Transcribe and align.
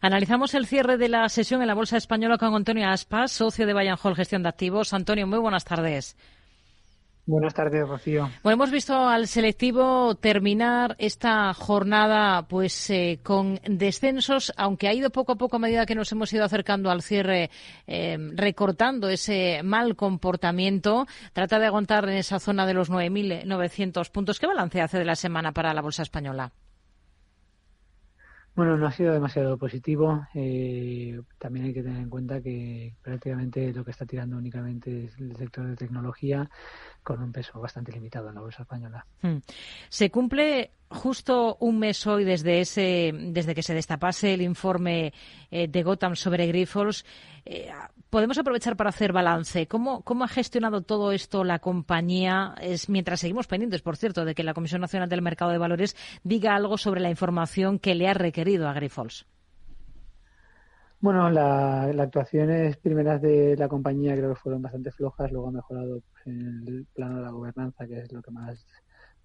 Analizamos 0.00 0.54
el 0.54 0.66
cierre 0.66 0.96
de 0.96 1.08
la 1.08 1.28
sesión 1.28 1.60
en 1.60 1.66
la 1.66 1.74
Bolsa 1.74 1.96
Española 1.96 2.38
con 2.38 2.54
Antonio 2.54 2.88
Aspas, 2.88 3.32
socio 3.32 3.66
de 3.66 3.72
Bayern 3.72 3.98
Hall 4.00 4.14
Gestión 4.14 4.44
de 4.44 4.48
Activos. 4.48 4.92
Antonio, 4.92 5.26
muy 5.26 5.40
buenas 5.40 5.64
tardes. 5.64 6.16
Buenas 7.26 7.52
tardes, 7.52 7.86
Rocío. 7.86 8.30
Bueno, 8.44 8.54
hemos 8.54 8.70
visto 8.70 8.96
al 8.96 9.26
selectivo 9.26 10.14
terminar 10.14 10.94
esta 11.00 11.52
jornada 11.52 12.46
pues 12.46 12.88
eh, 12.90 13.18
con 13.24 13.60
descensos, 13.68 14.52
aunque 14.56 14.86
ha 14.86 14.94
ido 14.94 15.10
poco 15.10 15.32
a 15.32 15.36
poco 15.36 15.56
a 15.56 15.58
medida 15.58 15.84
que 15.84 15.96
nos 15.96 16.12
hemos 16.12 16.32
ido 16.32 16.44
acercando 16.44 16.92
al 16.92 17.02
cierre, 17.02 17.50
eh, 17.88 18.16
recortando 18.34 19.08
ese 19.08 19.62
mal 19.64 19.96
comportamiento. 19.96 21.06
Trata 21.32 21.58
de 21.58 21.66
aguantar 21.66 22.08
en 22.08 22.16
esa 22.18 22.38
zona 22.38 22.66
de 22.66 22.74
los 22.74 22.88
9.900 22.88 24.10
puntos. 24.12 24.38
¿Qué 24.38 24.46
balance 24.46 24.80
hace 24.80 24.98
de 24.98 25.04
la 25.04 25.16
semana 25.16 25.50
para 25.50 25.74
la 25.74 25.82
Bolsa 25.82 26.02
Española? 26.02 26.52
Bueno, 28.58 28.76
no 28.76 28.88
ha 28.88 28.90
sido 28.90 29.12
demasiado 29.12 29.56
positivo. 29.56 30.26
Eh, 30.34 31.20
también 31.38 31.66
hay 31.66 31.72
que 31.72 31.84
tener 31.84 32.02
en 32.02 32.10
cuenta 32.10 32.40
que 32.40 32.92
prácticamente 33.00 33.72
lo 33.72 33.84
que 33.84 33.92
está 33.92 34.04
tirando 34.04 34.36
únicamente 34.36 35.04
es 35.04 35.16
el 35.20 35.36
sector 35.36 35.68
de 35.68 35.76
tecnología, 35.76 36.50
con 37.04 37.22
un 37.22 37.30
peso 37.30 37.60
bastante 37.60 37.92
limitado 37.92 38.30
en 38.30 38.34
la 38.34 38.40
bolsa 38.40 38.62
española. 38.62 39.06
Hmm. 39.22 39.36
Se 39.88 40.10
cumple 40.10 40.72
justo 40.88 41.56
un 41.60 41.78
mes 41.78 42.04
hoy 42.08 42.24
desde 42.24 42.60
ese, 42.60 43.12
desde 43.14 43.54
que 43.54 43.62
se 43.62 43.74
destapase 43.74 44.34
el 44.34 44.42
informe 44.42 45.12
eh, 45.52 45.68
de 45.68 45.82
Gotham 45.84 46.16
sobre 46.16 46.48
Grifols. 46.48 47.06
Eh, 47.44 47.70
podemos 48.10 48.38
aprovechar 48.38 48.76
para 48.76 48.90
hacer 48.90 49.12
balance. 49.12 49.66
¿Cómo, 49.66 50.02
¿Cómo 50.02 50.24
ha 50.24 50.28
gestionado 50.28 50.82
todo 50.82 51.12
esto 51.12 51.44
la 51.44 51.58
compañía? 51.58 52.54
Mientras 52.88 53.20
seguimos 53.20 53.46
pendientes, 53.46 53.82
por 53.82 53.96
cierto, 53.96 54.24
de 54.24 54.34
que 54.34 54.42
la 54.42 54.54
Comisión 54.54 54.80
Nacional 54.80 55.08
del 55.08 55.22
Mercado 55.22 55.50
de 55.50 55.58
Valores 55.58 55.96
diga 56.22 56.54
algo 56.54 56.78
sobre 56.78 57.00
la 57.00 57.10
información 57.10 57.78
que 57.78 57.94
le 57.94 58.08
ha 58.08 58.14
requerido 58.14 58.68
a 58.68 58.72
Grifols. 58.72 59.26
Bueno, 61.00 61.30
las 61.30 61.96
actuaciones 61.96 62.76
primeras 62.76 63.22
de 63.22 63.56
la 63.56 63.68
compañía 63.68 64.16
creo 64.16 64.30
que 64.30 64.40
fueron 64.40 64.62
bastante 64.62 64.90
flojas, 64.90 65.30
luego 65.30 65.48
ha 65.48 65.52
mejorado 65.52 66.02
en 66.24 66.64
el 66.66 66.86
plano 66.92 67.18
de 67.18 67.22
la 67.22 67.30
gobernanza, 67.30 67.86
que 67.86 68.00
es 68.00 68.12
lo 68.12 68.20
que 68.20 68.32
más 68.32 68.66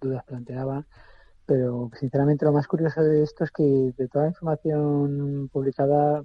dudas 0.00 0.22
planteaba. 0.24 0.86
Pero 1.46 1.90
sinceramente 1.98 2.44
lo 2.44 2.52
más 2.52 2.66
curioso 2.66 3.02
de 3.02 3.22
esto 3.22 3.44
es 3.44 3.50
que 3.50 3.62
de 3.62 4.08
toda 4.08 4.24
la 4.24 4.30
información 4.30 5.48
publicada 5.52 6.24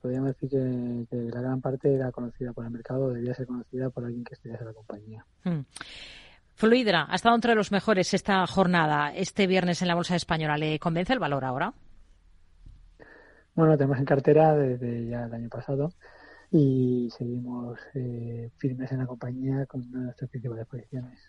podríamos 0.00 0.34
decir 0.34 0.50
que, 0.50 1.16
la 1.32 1.40
gran 1.40 1.60
parte 1.60 1.94
era 1.94 2.10
conocida 2.10 2.52
por 2.52 2.64
el 2.64 2.70
mercado, 2.70 3.10
debía 3.10 3.34
ser 3.34 3.46
conocida 3.46 3.90
por 3.90 4.04
alguien 4.04 4.24
que 4.24 4.34
estudiase 4.34 4.64
la 4.64 4.72
compañía. 4.72 5.24
Hmm. 5.44 5.60
Fluidra 6.54 7.06
ha 7.08 7.14
estado 7.14 7.36
entre 7.36 7.54
los 7.54 7.70
mejores 7.70 8.14
esta 8.14 8.44
jornada, 8.46 9.14
este 9.14 9.46
viernes 9.46 9.80
en 9.82 9.88
la 9.88 9.94
Bolsa 9.94 10.16
Española. 10.16 10.56
¿Le 10.56 10.78
convence 10.80 11.12
el 11.12 11.20
valor 11.20 11.44
ahora? 11.44 11.72
Bueno, 13.54 13.76
tenemos 13.76 13.98
en 13.98 14.04
cartera 14.04 14.56
desde 14.56 15.06
ya 15.06 15.24
el 15.24 15.34
año 15.34 15.48
pasado 15.48 15.92
y 16.50 17.08
seguimos 17.16 17.78
eh, 17.94 18.50
firmes 18.56 18.90
en 18.90 18.98
la 18.98 19.06
compañía 19.06 19.66
con 19.66 19.88
nuestras 19.90 20.30
principales 20.30 20.66
posiciones. 20.66 21.20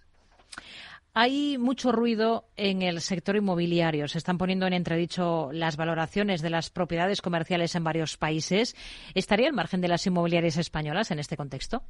Hay 1.13 1.57
mucho 1.57 1.91
ruido 1.91 2.45
en 2.55 2.81
el 2.81 3.01
sector 3.01 3.35
inmobiliario. 3.35 4.07
Se 4.07 4.17
están 4.17 4.37
poniendo 4.37 4.67
en 4.67 4.73
entredicho 4.73 5.49
las 5.51 5.75
valoraciones 5.75 6.41
de 6.41 6.49
las 6.49 6.69
propiedades 6.69 7.21
comerciales 7.21 7.75
en 7.75 7.83
varios 7.83 8.15
países. 8.17 8.75
¿Estaría 9.15 9.47
el 9.47 9.53
margen 9.53 9.81
de 9.81 9.87
las 9.87 10.05
inmobiliarias 10.05 10.57
españolas 10.57 11.11
en 11.11 11.19
este 11.19 11.35
contexto? 11.35 11.83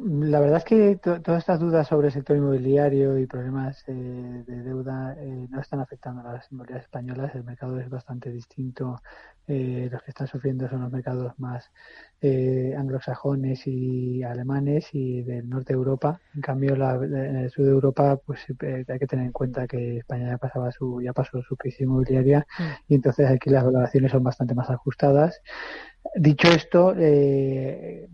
La 0.00 0.38
verdad 0.38 0.58
es 0.58 0.64
que 0.64 0.96
todas 0.96 1.40
estas 1.40 1.58
dudas 1.58 1.88
sobre 1.88 2.06
el 2.06 2.12
sector 2.12 2.36
inmobiliario 2.36 3.18
y 3.18 3.26
problemas 3.26 3.82
eh, 3.88 4.44
de 4.46 4.62
deuda 4.62 5.16
eh, 5.18 5.48
no 5.50 5.60
están 5.60 5.80
afectando 5.80 6.20
a 6.20 6.34
las 6.34 6.52
inmobiliarias 6.52 6.84
españolas. 6.84 7.34
El 7.34 7.42
mercado 7.42 7.80
es 7.80 7.90
bastante 7.90 8.30
distinto. 8.30 9.02
Eh, 9.48 9.88
los 9.90 10.00
que 10.02 10.12
están 10.12 10.28
sufriendo 10.28 10.68
son 10.68 10.82
los 10.82 10.92
mercados 10.92 11.32
más 11.38 11.68
anglosajones 12.22 13.66
y 13.66 14.22
alemanes 14.22 14.88
y 14.92 15.22
del 15.22 15.48
norte 15.48 15.72
de 15.72 15.78
Europa. 15.78 16.20
En 16.34 16.42
cambio, 16.42 16.74
en 16.74 17.36
el 17.36 17.50
sur 17.50 17.64
de 17.64 17.72
Europa, 17.72 18.20
pues 18.24 18.46
hay 18.60 18.98
que 18.98 19.06
tener 19.06 19.26
en 19.26 19.32
cuenta 19.32 19.66
que 19.66 19.98
España 19.98 20.28
ya 20.30 20.38
pasaba 20.38 20.70
su 20.70 21.00
ya 21.02 21.12
pasó 21.12 21.42
su 21.42 21.56
crisis 21.56 21.80
inmobiliaria 21.80 22.46
y 22.86 22.94
entonces 22.94 23.28
aquí 23.28 23.50
las 23.50 23.64
valoraciones 23.64 24.12
son 24.12 24.22
bastante 24.22 24.54
más 24.54 24.70
ajustadas. 24.70 25.40
Dicho 26.14 26.48
esto, 26.48 26.94
eh, 26.96 28.08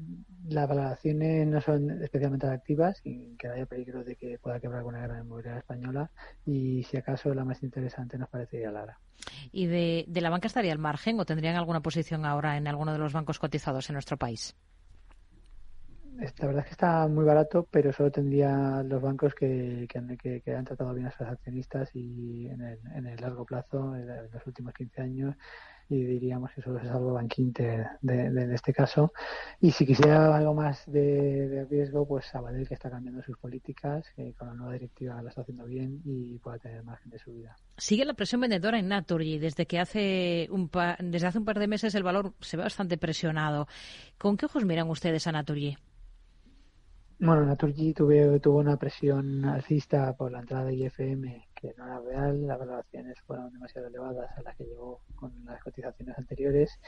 las 0.48 0.68
valoraciones 0.68 1.46
no 1.46 1.60
son 1.60 2.02
especialmente 2.02 2.46
atractivas 2.46 3.00
y 3.04 3.36
que 3.36 3.48
haya 3.48 3.66
peligro 3.66 4.04
de 4.04 4.16
que 4.16 4.38
pueda 4.38 4.60
quebrar 4.60 4.78
alguna 4.78 5.00
gran 5.00 5.24
inmobiliaria 5.24 5.60
española 5.60 6.10
y 6.44 6.84
si 6.84 6.96
acaso 6.96 7.32
la 7.34 7.44
más 7.44 7.62
interesante 7.62 8.18
nos 8.18 8.28
parecería 8.28 8.70
Lara. 8.70 8.98
¿Y 9.52 9.66
de, 9.66 10.04
de 10.06 10.20
la 10.20 10.30
banca 10.30 10.48
estaría 10.48 10.72
al 10.72 10.78
margen 10.78 11.18
o 11.18 11.24
tendrían 11.24 11.56
alguna 11.56 11.80
posición 11.80 12.26
ahora 12.26 12.56
en 12.56 12.66
alguno 12.66 12.92
de 12.92 12.98
los 12.98 13.12
bancos 13.12 13.38
cotizados 13.38 13.88
en 13.88 13.94
nuestro 13.94 14.16
país? 14.16 14.54
La 16.16 16.46
verdad 16.46 16.60
es 16.60 16.66
que 16.66 16.72
está 16.72 17.08
muy 17.08 17.24
barato, 17.24 17.66
pero 17.68 17.92
solo 17.92 18.10
tendría 18.10 18.84
los 18.84 19.02
bancos 19.02 19.34
que, 19.34 19.88
que, 19.88 20.40
que, 20.40 20.54
han 20.54 20.64
tratado 20.64 20.94
bien 20.94 21.06
a 21.06 21.10
sus 21.10 21.26
accionistas 21.26 21.90
y 21.92 22.46
en 22.46 22.60
el, 22.62 22.78
en 22.94 23.06
el 23.06 23.20
largo 23.20 23.44
plazo, 23.44 23.96
en 23.96 24.06
los 24.06 24.46
últimos 24.46 24.72
15 24.74 25.02
años, 25.02 25.34
y 25.88 26.02
diríamos 26.02 26.50
que 26.52 26.60
eso 26.60 26.76
es 26.78 26.90
algo 26.90 27.12
banquinte 27.12 27.86
de, 28.00 28.54
este 28.54 28.72
caso. 28.72 29.12
Y 29.60 29.70
si 29.70 29.86
quisiera 29.86 30.34
algo 30.34 30.54
más 30.54 30.82
de, 30.86 31.66
riesgo, 31.70 32.06
pues 32.06 32.26
Sabadell 32.26 32.66
que 32.66 32.74
está 32.74 32.90
cambiando 32.90 33.22
sus 33.22 33.36
políticas, 33.38 34.06
que 34.16 34.32
con 34.34 34.48
la 34.48 34.54
nueva 34.54 34.72
directiva 34.74 35.20
lo 35.22 35.28
está 35.28 35.42
haciendo 35.42 35.64
bien 35.64 36.00
y 36.04 36.38
pueda 36.38 36.58
tener 36.58 36.82
margen 36.84 37.10
de 37.10 37.18
subida. 37.18 37.56
Sigue 37.76 38.04
la 38.04 38.14
presión 38.14 38.40
vendedora 38.40 38.78
en 38.78 38.88
Naturgy 38.88 39.38
desde 39.38 39.66
que 39.66 39.78
hace 39.78 40.48
un 40.50 40.70
desde 41.00 41.26
hace 41.26 41.38
un 41.38 41.44
par 41.44 41.58
de 41.58 41.68
meses 41.68 41.94
el 41.94 42.02
valor 42.02 42.34
se 42.40 42.56
ve 42.56 42.62
bastante 42.62 42.98
presionado. 42.98 43.66
¿Con 44.18 44.36
qué 44.36 44.46
ojos 44.46 44.64
miran 44.64 44.88
ustedes 44.88 45.26
a 45.26 45.32
Naturgy? 45.32 45.76
Bueno, 47.18 47.46
Naturgy 47.46 47.94
tuvo 47.94 48.58
una 48.58 48.76
presión 48.76 49.44
alcista 49.44 50.14
por 50.16 50.32
la 50.32 50.40
entrada 50.40 50.64
de 50.66 50.74
IFM 50.74 51.48
que 51.54 51.74
no 51.78 51.86
era 51.86 52.00
real, 52.00 52.46
las 52.46 52.58
valoraciones 52.58 53.18
fueron 53.20 53.50
demasiado 53.52 53.88
elevadas 53.88 54.30
a 54.36 54.42
las 54.42 54.54
que 54.56 54.64
llegó 54.64 55.00
con 55.14 55.32
las 55.46 55.62
cotizaciones 55.62 56.18
anteriores 56.18 56.78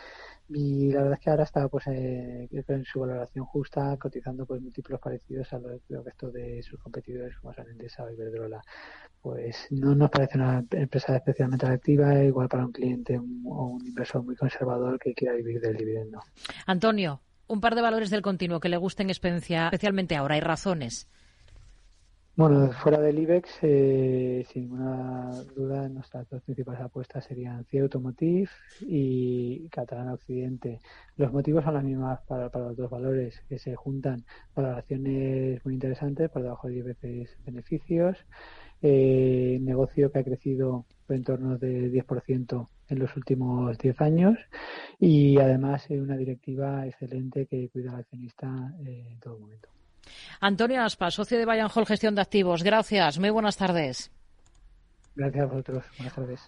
y 0.50 0.92
la 0.92 1.03
verdad 1.03 1.19
es 1.19 1.25
que 1.25 1.31
ahora 1.31 1.44
está 1.44 1.69
pues 1.69 1.87
eh, 1.87 2.48
en 2.50 2.84
su 2.84 3.00
valoración 3.00 3.47
justa 3.47 3.97
cotizando 3.97 4.44
pues 4.44 4.60
múltiplos 4.60 5.00
parecidos 5.00 5.50
a 5.54 5.59
los, 5.59 5.81
resto 6.04 6.31
de 6.31 6.62
sus 6.62 6.78
competidores 6.81 7.38
como 7.38 7.54
son 7.54 7.69
Endesa 7.70 8.04
o 8.04 8.10
Iberdrola. 8.10 8.60
Pues 9.22 9.66
no 9.70 9.94
nos 9.94 10.10
parece 10.10 10.37
una 10.37 10.64
empresa 10.70 11.16
especialmente 11.16 11.64
atractiva, 11.66 12.22
igual 12.22 12.48
para 12.48 12.66
un 12.66 12.72
cliente 12.72 13.19
o 13.19 13.22
un 13.22 13.87
inversor 13.87 14.22
muy 14.22 14.37
conservador 14.37 14.98
que 14.98 15.14
quiera 15.14 15.34
vivir 15.34 15.60
del 15.60 15.76
dividendo. 15.76 16.20
Antonio, 16.66 17.20
un 17.49 17.61
par 17.61 17.75
de 17.75 17.83
valores 17.83 18.11
del 18.11 18.23
continuo 18.23 18.61
que 18.61 18.69
le 18.69 18.77
gusten 18.77 19.11
especialmente 19.11 20.17
ahora. 20.17 20.34
Hay 20.34 20.41
razones. 20.41 21.09
Bueno, 22.37 22.71
fuera 22.71 23.01
del 23.01 23.19
IBEX, 23.19 23.49
eh, 23.62 24.45
sin 24.53 24.65
ninguna 24.65 25.31
duda, 25.56 25.89
nuestras 25.89 26.29
dos 26.29 26.43
principales 26.43 26.83
apuestas 26.83 27.25
serían 27.25 27.65
CIE 27.65 27.81
Automotive 27.81 28.51
y 28.83 29.67
Catalana 29.71 30.12
Occidente. 30.12 30.83
Los 31.17 31.33
motivos 31.33 31.65
son 31.65 31.73
las 31.73 31.85
mismas 31.85 32.21
para, 32.29 32.51
los 32.53 32.77
dos 32.77 32.91
valores, 32.91 33.43
que 33.49 33.59
se 33.59 33.75
juntan 33.75 34.27
valoraciones 34.55 35.65
muy 35.65 35.73
interesantes, 35.73 36.29
por 36.29 36.43
debajo 36.43 36.69
de 36.69 36.75
10 36.75 36.85
veces 36.85 37.39
beneficios, 37.47 38.19
eh, 38.89 39.59
negocio 39.61 40.13
que 40.13 40.21
ha 40.21 40.25
crecido 40.25 40.87
en 41.09 41.25
torno 41.25 41.59
de 41.59 41.91
10% 41.91 42.69
en 42.89 42.99
los 42.99 43.17
últimos 43.17 43.77
10 43.79 44.01
años 44.01 44.39
y 45.01 45.39
además 45.39 45.87
una 45.91 46.17
directiva 46.17 46.87
excelente 46.87 47.47
que 47.47 47.69
cuida 47.71 47.91
al 47.91 48.01
accionista 48.01 48.47
eh, 48.85 49.09
en 49.11 49.19
todo 49.19 49.39
momento. 49.41 49.69
Antonio 50.41 50.83
Aspa, 50.83 51.11
socio 51.11 51.37
de 51.37 51.45
Bayern 51.45 51.71
Hall 51.75 51.87
Gestión 51.87 52.15
de 52.15 52.21
Activos. 52.21 52.63
Gracias. 52.63 53.19
Muy 53.19 53.31
buenas 53.31 53.57
tardes. 53.57 54.13
Gracias 55.17 55.43
a 55.43 55.47
vosotros. 55.47 55.85
Buenas 55.99 56.15
tardes. 56.15 56.41